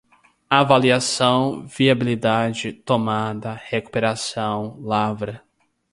avaliação, 0.49 1.61
viabilidade, 1.67 2.73
tomada, 2.73 3.53
recuperação, 3.53 4.79
lavra 4.81 5.45